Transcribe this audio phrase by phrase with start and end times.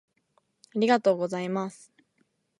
[0.75, 1.91] ありがとうございます